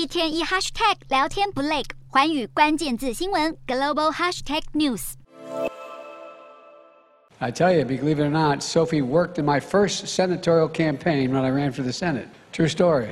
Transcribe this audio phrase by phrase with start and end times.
[0.00, 5.12] 一天一 hashtag 聊天不累，环宇关键字新闻 global hashtag news。
[7.38, 11.50] I tell you, believe it or not, Sophie worked in my first senatorial campaign when I
[11.50, 12.28] ran for the Senate.
[12.50, 13.08] True story.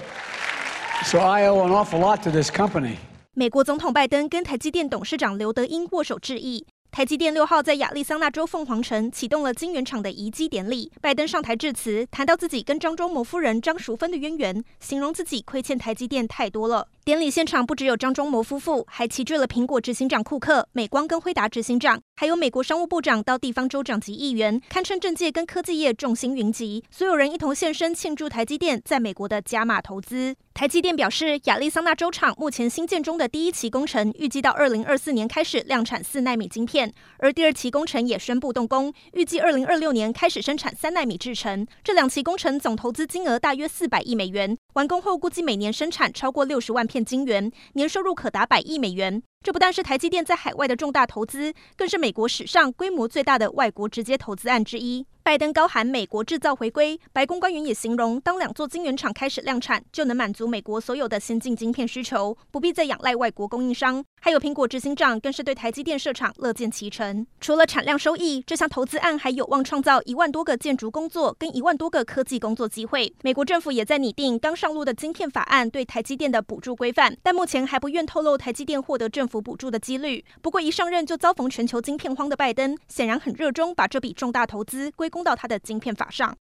[1.05, 2.97] So I owe an awful lot to this company.
[3.35, 6.65] 美国总统拜登跟台积电董事长刘德英握手致意。
[6.91, 16.89] 台积电六号在亚利桑那州凤凰城启动了晶圆厂的移机典礼，拜登上台致辞，谈到自己跟张忠谋夫人张淑芬的渊源，形容自己亏欠台积电太多了。
[17.09, 30.37] 典礼现场不只有张忠谋夫妇，还齐聚了苹果执行长库克、美光跟辉达执行长，还有美国商务部长到地方州长及议员，堪称政界跟科技业众星云集，所有人一同现身庆祝台积电在美国的加码投资。
[30.53, 41.65] 台积电表示，亚利桑那州厂目前新建中的第一期工程，预计到二零二四年开始量产四奈米晶片，而第二期工程也宣布动工，预计二零二六年开始生产三奈米制程。
[41.83, 49.23] 这两期工程总投资金额大约四百亿美元，完工后估计每年生产超过六十万片晶圆，年收入可达百亿美元。
[49.43, 55.07] 这不但是台积电在海外的重大投资，更是美国史上规模最大的外国直接投资案之一。
[55.29, 64.03] 拜登高喊“美国制造回归”，白宫官员也形容，当两座晶圆厂开始量产，就能满足美国所有的先进晶片需求，不必再仰赖外国供应商。
[64.23, 67.27] 还有苹果执行长更是对台积电设厂乐见其成。
[67.43, 73.15] 除了产量收益，这项投资案还有望创造一万多个建筑工作跟一万多个科技工作机会。
[73.23, 80.25] 美国政府也在拟定刚上路的晶片法案对台积电的补助规范，但目前还不愿透露台积电获得政府补助的几率。
[80.41, 86.37] 不过一上任就遭逢全球晶片荒的拜登，显然很热衷把这笔重大投资归功到他的晶片法上。